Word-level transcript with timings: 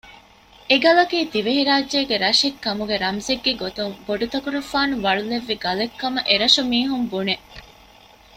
އެގަލަކީ 0.69 1.17
ދިވެހިރާއްޖޭގެ 1.33 2.15
ރަށެއްކަމުގެ 2.25 2.95
ރަމްޒެއްގެ 3.03 3.53
ގޮތުން 3.61 3.93
ބޮޑުތަކުރުފާނު 4.05 4.95
ވަޅުލެއްވި 5.05 5.55
ގަލެއް 5.65 5.95
ކަމަށް 6.01 6.27
އެރަށު 6.29 6.61
މީހުން 6.71 7.07
ބުނެ 7.11 7.35